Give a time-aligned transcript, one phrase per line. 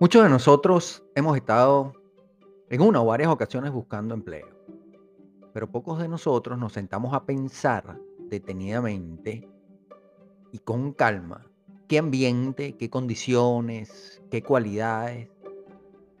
[0.00, 1.92] Muchos de nosotros hemos estado
[2.70, 4.48] en una o varias ocasiones buscando empleo,
[5.52, 9.46] pero pocos de nosotros nos sentamos a pensar detenidamente
[10.52, 11.46] y con calma
[11.86, 15.28] qué ambiente, qué condiciones, qué cualidades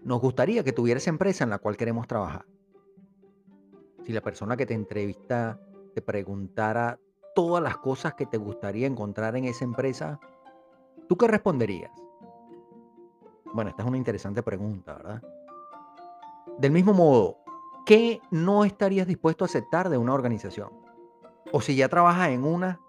[0.04, 2.44] nos gustaría que tuviera esa empresa en la cual queremos trabajar.
[4.04, 5.58] Si la persona que te entrevista
[5.94, 7.00] te preguntara
[7.34, 10.20] todas las cosas que te gustaría encontrar en esa empresa,
[11.08, 12.09] ¿tú qué responderías?
[13.52, 15.22] Bueno, esta es una interesante pregunta, ¿verdad?
[16.58, 17.38] Del mismo modo,
[17.84, 20.70] ¿qué no estarías dispuesto a aceptar de una organización?
[21.52, 22.80] O si ya trabajas en una,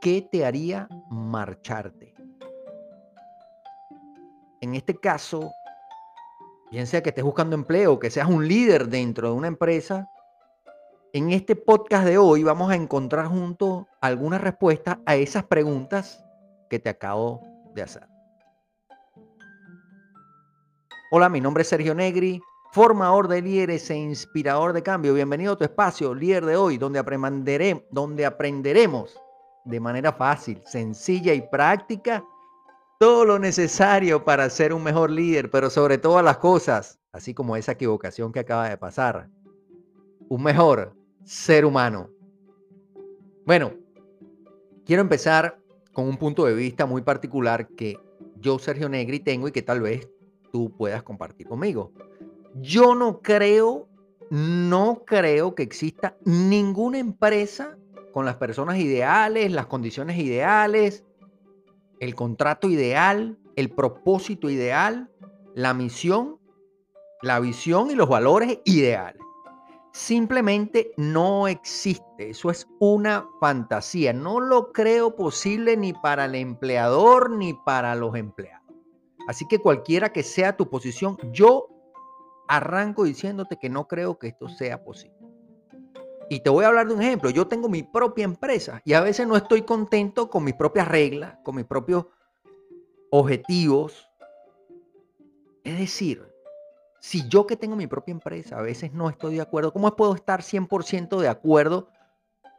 [0.00, 2.14] ¿qué te haría marcharte?
[4.60, 5.50] En este caso,
[6.70, 10.08] bien sea que estés buscando empleo, que seas un líder dentro de una empresa,
[11.12, 16.24] en este podcast de hoy vamos a encontrar juntos algunas respuestas a esas preguntas
[16.70, 17.42] que te acabo
[17.74, 18.17] de hacer.
[21.10, 25.14] Hola, mi nombre es Sergio Negri, formador de líderes e inspirador de cambio.
[25.14, 27.02] Bienvenido a tu espacio, líder de hoy, donde,
[27.90, 29.18] donde aprenderemos
[29.64, 32.22] de manera fácil, sencilla y práctica
[32.98, 37.56] todo lo necesario para ser un mejor líder, pero sobre todas las cosas, así como
[37.56, 39.30] esa equivocación que acaba de pasar,
[40.28, 42.10] un mejor ser humano.
[43.46, 43.72] Bueno,
[44.84, 45.58] quiero empezar
[45.94, 47.98] con un punto de vista muy particular que
[48.36, 50.06] yo, Sergio Negri, tengo y que tal vez
[50.52, 51.92] tú puedas compartir conmigo.
[52.54, 53.88] Yo no creo,
[54.30, 57.76] no creo que exista ninguna empresa
[58.12, 61.04] con las personas ideales, las condiciones ideales,
[62.00, 65.10] el contrato ideal, el propósito ideal,
[65.54, 66.38] la misión,
[67.22, 69.22] la visión y los valores ideales.
[69.92, 72.30] Simplemente no existe.
[72.30, 74.12] Eso es una fantasía.
[74.12, 78.67] No lo creo posible ni para el empleador ni para los empleados.
[79.28, 81.68] Así que cualquiera que sea tu posición, yo
[82.48, 85.18] arranco diciéndote que no creo que esto sea posible.
[86.30, 87.28] Y te voy a hablar de un ejemplo.
[87.28, 91.36] Yo tengo mi propia empresa y a veces no estoy contento con mis propias reglas,
[91.44, 92.06] con mis propios
[93.10, 94.08] objetivos.
[95.62, 96.26] Es decir,
[96.98, 100.14] si yo que tengo mi propia empresa a veces no estoy de acuerdo, ¿cómo puedo
[100.14, 101.90] estar 100% de acuerdo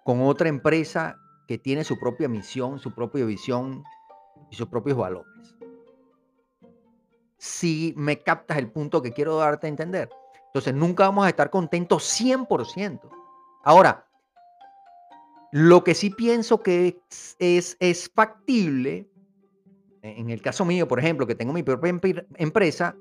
[0.03, 1.17] con otra empresa
[1.47, 3.83] que tiene su propia misión, su propia visión
[4.51, 5.58] y sus propios valores?
[7.39, 10.09] Si me captas el punto que quiero darte a entender.
[10.47, 13.01] Entonces, nunca vamos a estar contentos 100%.
[13.63, 14.05] Ahora,
[15.51, 17.01] lo que sí pienso que
[17.39, 19.09] es, es, factible,
[20.01, 21.97] en el caso mío, por ejemplo, que tengo mi propia
[22.35, 22.95] empresa,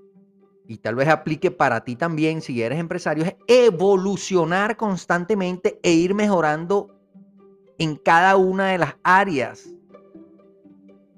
[0.66, 6.14] y tal vez aplique para ti también si eres empresario, es evolucionar constantemente e ir
[6.14, 6.94] mejorando
[7.78, 9.70] en cada una de las áreas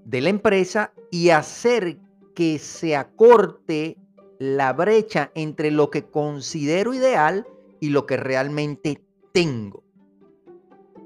[0.04, 1.98] de la empresa y hacer
[2.34, 3.96] que se acorte
[4.38, 7.46] la brecha entre lo que considero ideal
[7.80, 9.84] y lo que realmente tengo.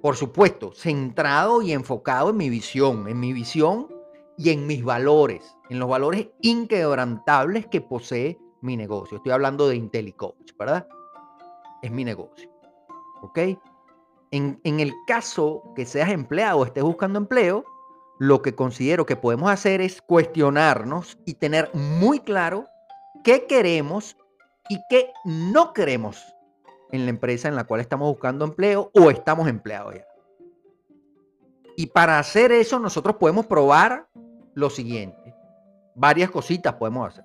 [0.01, 3.89] Por supuesto, centrado y enfocado en mi visión, en mi visión
[4.37, 9.17] y en mis valores, en los valores inquebrantables que posee mi negocio.
[9.17, 10.87] Estoy hablando de IntelliCoach, ¿verdad?
[11.83, 12.51] Es mi negocio.
[13.23, 13.39] ¿Ok?
[14.31, 17.65] En, en el caso que seas empleado o estés buscando empleo,
[18.19, 22.67] lo que considero que podemos hacer es cuestionarnos y tener muy claro
[23.23, 24.17] qué queremos
[24.69, 26.23] y qué no queremos
[26.93, 30.07] en la empresa en la cual estamos buscando empleo o estamos empleados ya.
[31.77, 34.09] Y para hacer eso nosotros podemos probar
[34.55, 35.35] lo siguiente.
[35.97, 37.25] Varias cositas podemos hacer.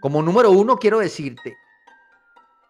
[0.00, 1.56] Como número uno quiero decirte,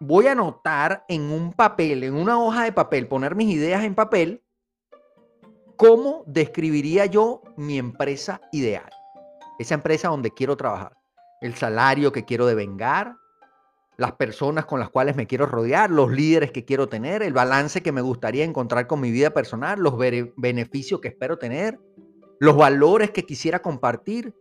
[0.00, 3.94] voy a anotar en un papel, en una hoja de papel, poner mis ideas en
[3.94, 4.42] papel
[5.76, 8.88] ¿Cómo describiría yo mi empresa ideal?
[9.58, 10.96] Esa empresa donde quiero trabajar.
[11.42, 13.16] El salario que quiero devengar,
[13.98, 17.82] las personas con las cuales me quiero rodear, los líderes que quiero tener, el balance
[17.82, 21.78] que me gustaría encontrar con mi vida personal, los beneficios que espero tener,
[22.38, 24.34] los valores que quisiera compartir,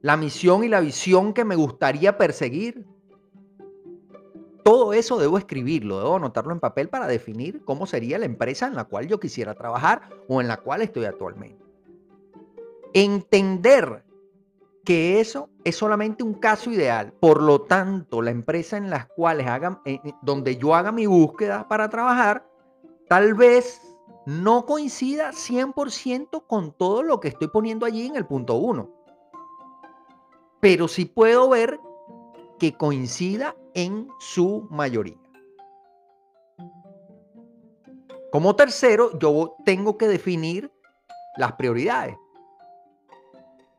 [0.00, 2.86] la misión y la visión que me gustaría perseguir,
[4.64, 8.74] todo eso debo escribirlo, debo anotarlo en papel para definir cómo sería la empresa en
[8.74, 11.62] la cual yo quisiera trabajar o en la cual estoy actualmente.
[12.94, 14.02] Entender
[14.84, 17.12] que eso es solamente un caso ideal.
[17.20, 21.06] Por lo tanto, la empresa en las cuales hagan, eh, eh, donde yo haga mi
[21.06, 22.46] búsqueda para trabajar,
[23.08, 23.82] tal vez
[24.24, 28.90] no coincida 100% con todo lo que estoy poniendo allí en el punto 1.
[30.60, 31.78] Pero sí puedo ver
[32.58, 35.18] que coincida en su mayoría.
[38.30, 40.72] Como tercero, yo tengo que definir
[41.36, 42.16] las prioridades.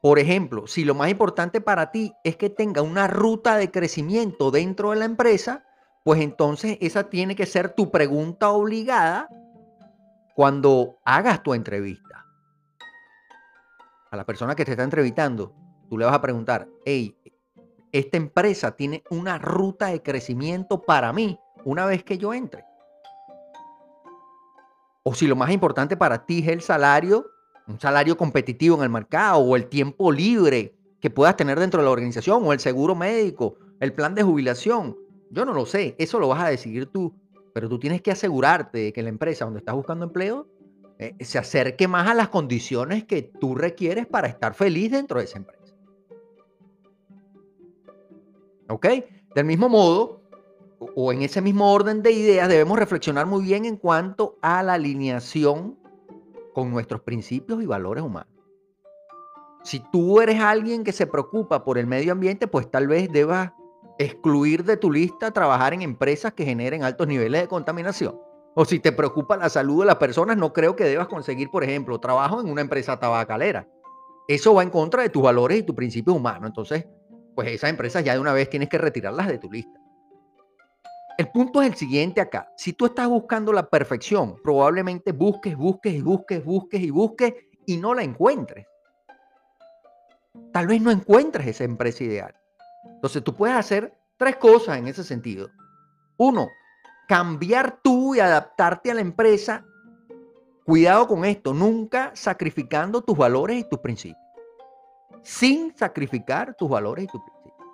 [0.02, 4.52] Por ejemplo, si lo más importante para ti es que tenga una ruta de crecimiento
[4.52, 5.66] dentro de la empresa,
[6.04, 9.28] pues entonces esa tiene que ser tu pregunta obligada
[10.36, 12.26] cuando hagas tu entrevista.
[14.12, 15.54] A la persona que te está entrevistando,
[15.90, 17.18] tú le vas a preguntar, hey,
[18.00, 22.66] esta empresa tiene una ruta de crecimiento para mí una vez que yo entre.
[25.04, 27.26] O si lo más importante para ti es el salario,
[27.68, 31.86] un salario competitivo en el mercado o el tiempo libre que puedas tener dentro de
[31.86, 34.98] la organización o el seguro médico, el plan de jubilación.
[35.30, 37.14] Yo no lo sé, eso lo vas a decidir tú,
[37.54, 40.48] pero tú tienes que asegurarte de que la empresa donde estás buscando empleo
[41.00, 45.26] eh, se acerque más a las condiciones que tú requieres para estar feliz dentro de
[45.26, 45.65] esa empresa.
[48.70, 48.88] ¿Ok?
[49.36, 50.22] Del mismo modo,
[50.96, 54.74] o en ese mismo orden de ideas, debemos reflexionar muy bien en cuanto a la
[54.74, 55.78] alineación
[56.54, 58.34] con nuestros principios y valores humanos.
[59.64, 63.52] Si tú eres alguien que se preocupa por el medio ambiente, pues tal vez debas
[63.98, 68.20] excluir de tu lista trabajar en empresas que generen altos niveles de contaminación.
[68.54, 71.64] O si te preocupa la salud de las personas, no creo que debas conseguir, por
[71.64, 73.68] ejemplo, trabajo en una empresa tabacalera.
[74.28, 76.48] Eso va en contra de tus valores y tus principios humanos.
[76.48, 76.86] Entonces,
[77.36, 79.80] pues esas empresas ya de una vez tienes que retirarlas de tu lista.
[81.18, 82.52] El punto es el siguiente acá.
[82.58, 87.34] Si tú estás buscando la perfección, probablemente busques, busques y busques, busques y busques
[87.66, 88.66] y no la encuentres.
[90.52, 92.36] Tal vez no encuentres esa empresa ideal.
[92.86, 95.50] Entonces tú puedes hacer tres cosas en ese sentido.
[96.18, 96.50] Uno,
[97.08, 99.66] cambiar tú y adaptarte a la empresa.
[100.66, 104.25] Cuidado con esto, nunca sacrificando tus valores y tus principios.
[105.26, 107.68] Sin sacrificar tus valores y tus principios.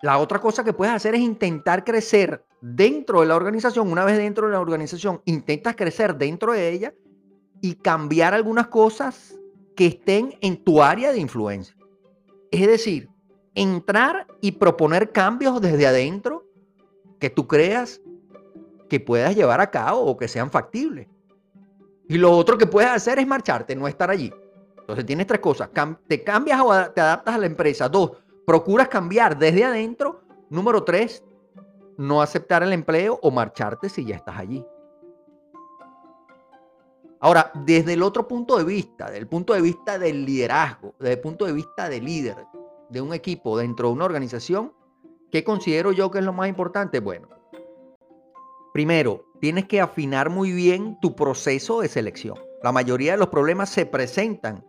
[0.00, 3.92] La otra cosa que puedes hacer es intentar crecer dentro de la organización.
[3.92, 6.94] Una vez dentro de la organización, intentas crecer dentro de ella
[7.60, 9.38] y cambiar algunas cosas
[9.76, 11.76] que estén en tu área de influencia.
[12.50, 13.10] Es decir,
[13.54, 16.46] entrar y proponer cambios desde adentro
[17.20, 18.00] que tú creas
[18.88, 21.08] que puedas llevar a cabo o que sean factibles.
[22.08, 24.32] Y lo otro que puedes hacer es marcharte, no estar allí.
[24.86, 25.68] Entonces tienes tres cosas.
[26.06, 27.88] te cambias o te adaptas a la empresa.
[27.88, 28.12] Dos,
[28.46, 30.20] procuras cambiar desde adentro.
[30.48, 31.24] Número tres,
[31.98, 34.64] no aceptar el empleo o marcharte si ya estás allí.
[37.18, 41.20] Ahora, desde el otro punto de vista, del punto de vista del liderazgo, desde el
[41.20, 42.36] punto de vista del líder
[42.88, 44.72] de un equipo dentro de una organización,
[45.32, 47.00] ¿qué considero yo que es lo más importante?
[47.00, 47.28] Bueno,
[48.72, 52.38] primero, tienes que afinar muy bien tu proceso de selección.
[52.62, 54.64] La mayoría de los problemas se presentan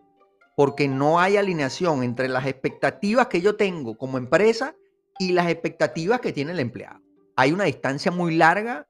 [0.57, 4.73] porque no hay alineación entre las expectativas que yo tengo como empresa
[5.19, 6.99] y las expectativas que tiene el empleado.
[7.35, 8.87] Hay una distancia muy larga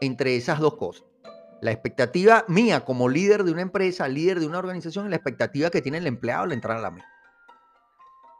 [0.00, 1.04] entre esas dos cosas.
[1.60, 5.70] La expectativa mía como líder de una empresa, líder de una organización, y la expectativa
[5.70, 7.06] que tiene el empleado al entrar a la mesa.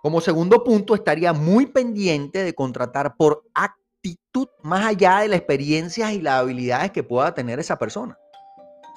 [0.02, 6.11] Como segundo punto, estaría muy pendiente de contratar por actitud más allá de las experiencias
[6.14, 8.19] y las habilidades que pueda tener esa persona.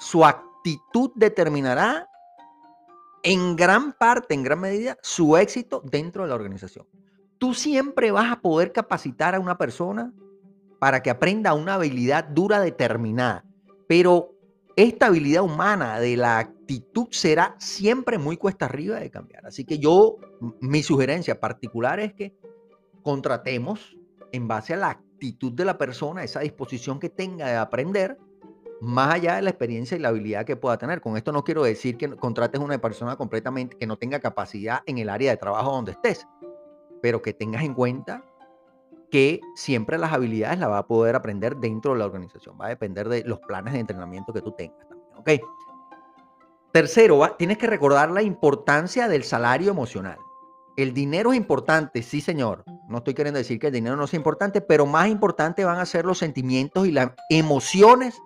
[0.00, 2.08] Su actitud determinará
[3.24, 6.86] en gran parte, en gran medida, su éxito dentro de la organización.
[7.38, 10.12] Tú siempre vas a poder capacitar a una persona
[10.78, 13.44] para que aprenda una habilidad dura determinada,
[13.88, 14.34] pero
[14.76, 19.46] esta habilidad humana de la actitud será siempre muy cuesta arriba de cambiar.
[19.46, 20.16] Así que yo,
[20.60, 22.36] mi sugerencia particular es que
[23.02, 23.96] contratemos
[24.32, 28.18] en base a la actitud de la persona, esa disposición que tenga de aprender,
[28.84, 31.00] más allá de la experiencia y la habilidad que pueda tener.
[31.00, 34.98] Con esto no quiero decir que contrates una persona completamente que no tenga capacidad en
[34.98, 36.26] el área de trabajo donde estés,
[37.02, 38.24] pero que tengas en cuenta
[39.10, 42.58] que siempre las habilidades las va a poder aprender dentro de la organización.
[42.60, 45.40] Va a depender de los planes de entrenamiento que tú tengas también.
[46.72, 50.18] Tercero, tienes que recordar la importancia del salario emocional.
[50.76, 52.64] El dinero es importante, sí señor.
[52.88, 55.86] No estoy queriendo decir que el dinero no sea importante, pero más importante van a
[55.86, 58.20] ser los sentimientos y las emociones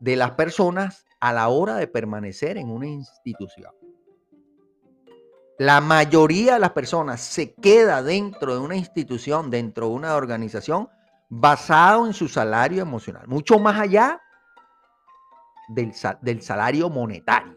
[0.00, 3.72] de las personas a la hora de permanecer en una institución.
[5.58, 10.88] La mayoría de las personas se queda dentro de una institución, dentro de una organización,
[11.28, 14.20] basado en su salario emocional, mucho más allá
[15.68, 17.56] del, del salario monetario.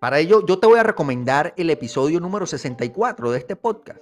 [0.00, 4.00] Para ello, yo te voy a recomendar el episodio número 64 de este podcast.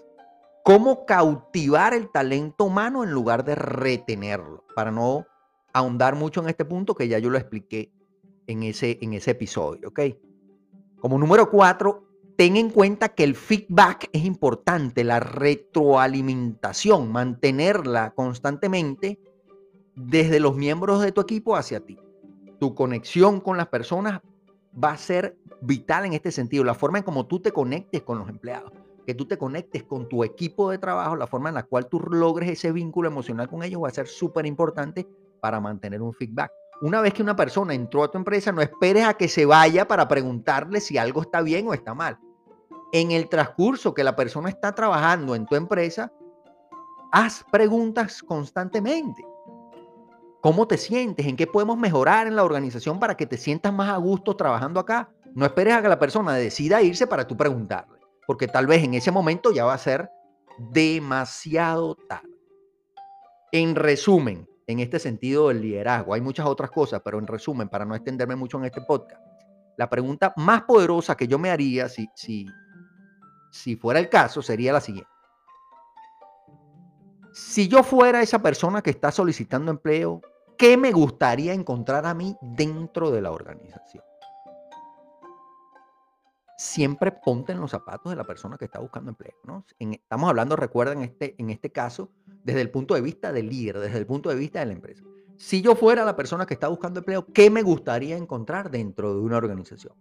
[0.65, 5.27] Cómo cautivar el talento humano en lugar de retenerlo, para no
[5.73, 7.93] ahondar mucho en este punto que ya yo lo expliqué
[8.47, 10.01] en ese, en ese episodio, ¿ok?
[10.99, 12.05] Como número cuatro,
[12.37, 19.19] ten en cuenta que el feedback es importante, la retroalimentación, mantenerla constantemente
[19.95, 21.99] desde los miembros de tu equipo hacia ti.
[22.59, 24.21] Tu conexión con las personas
[24.73, 26.65] va a ser vital en este sentido.
[26.65, 28.73] La forma en cómo tú te conectes con los empleados,
[29.07, 32.01] que tú te conectes con tu equipo de trabajo, la forma en la cual tú
[32.01, 35.07] logres ese vínculo emocional con ellos va a ser súper importante
[35.41, 36.53] para mantener un feedback.
[36.83, 39.87] Una vez que una persona entró a tu empresa, no esperes a que se vaya
[39.87, 42.19] para preguntarle si algo está bien o está mal.
[42.93, 46.13] En el transcurso que la persona está trabajando en tu empresa,
[47.13, 49.25] haz preguntas constantemente.
[50.41, 51.27] ¿Cómo te sientes?
[51.27, 54.81] ¿En qué podemos mejorar en la organización para que te sientas más a gusto trabajando
[54.81, 55.11] acá?
[55.35, 58.95] No esperes a que la persona decida irse para tú preguntarle, porque tal vez en
[58.95, 60.11] ese momento ya va a ser
[60.59, 62.29] demasiado tarde.
[63.53, 67.85] En resumen, en este sentido del liderazgo, hay muchas otras cosas, pero en resumen, para
[67.85, 69.23] no extenderme mucho en este podcast,
[69.77, 72.47] la pregunta más poderosa que yo me haría si, si,
[73.51, 75.11] si fuera el caso sería la siguiente.
[77.33, 80.21] Si yo fuera esa persona que está solicitando empleo,
[80.59, 84.05] ¿qué me gustaría encontrar a mí dentro de la organización?
[86.61, 89.33] Siempre ponte en los zapatos de la persona que está buscando empleo.
[89.45, 89.65] ¿no?
[89.79, 92.11] estamos hablando, recuerda, en este, en este caso,
[92.45, 95.03] desde el punto de vista del líder, desde el punto de vista de la empresa.
[95.39, 99.21] Si yo fuera la persona que está buscando empleo, ¿qué me gustaría encontrar dentro de
[99.21, 99.95] una organización?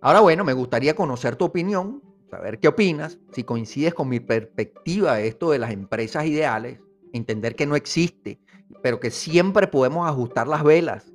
[0.00, 2.00] Ahora, bueno, me gustaría conocer tu opinión,
[2.30, 6.78] saber qué opinas, si coincides con mi perspectiva de esto de las empresas ideales,
[7.12, 8.38] entender que no existe
[8.82, 11.12] pero que siempre podemos ajustar las velas,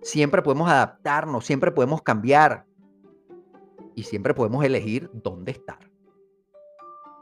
[0.00, 2.64] siempre podemos adaptarnos, siempre podemos cambiar
[3.94, 5.78] y siempre podemos elegir dónde estar.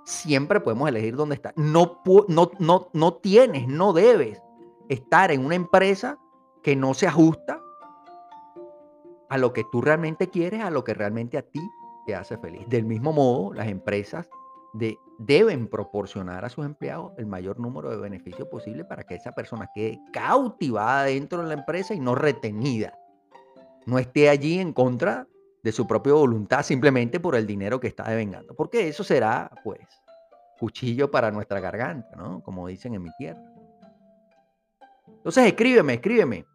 [0.05, 1.53] Siempre podemos elegir dónde estar.
[1.57, 4.43] No, no, no, no tienes, no debes
[4.89, 6.19] estar en una empresa
[6.63, 7.63] que no se ajusta
[9.29, 11.61] a lo que tú realmente quieres, a lo que realmente a ti
[12.07, 12.69] te hace feliz.
[12.69, 14.29] Del mismo modo, las empresas
[15.19, 19.69] deben proporcionar a sus empleados el mayor número de beneficios posible para que esa persona
[19.75, 22.99] quede cautivada dentro de la empresa y no retenida.
[23.87, 25.27] No esté allí en contra
[25.63, 28.55] de su propia voluntad simplemente por el dinero que está devengando.
[28.55, 29.81] Porque eso será, pues,
[30.59, 32.43] cuchillo para nuestra garganta, ¿no?
[32.43, 33.43] Como dicen en mi tierra.
[35.09, 36.47] Entonces, escríbeme, escríbeme.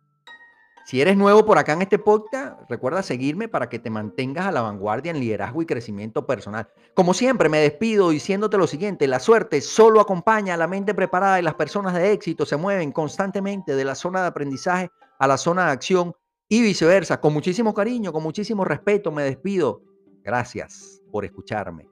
[0.85, 4.51] Si eres nuevo por acá en este podcast, recuerda seguirme para que te mantengas a
[4.51, 6.67] la vanguardia en liderazgo y crecimiento personal.
[6.93, 11.39] Como siempre, me despido diciéndote lo siguiente, la suerte solo acompaña a la mente preparada
[11.39, 15.37] y las personas de éxito se mueven constantemente de la zona de aprendizaje a la
[15.37, 16.13] zona de acción
[16.49, 17.19] y viceversa.
[17.19, 19.81] Con muchísimo cariño, con muchísimo respeto, me despido.
[20.23, 21.87] Gracias por escucharme.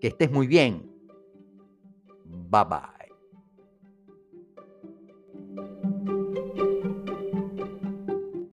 [0.00, 0.90] Que estés muy bien.
[2.24, 2.91] Bye bye.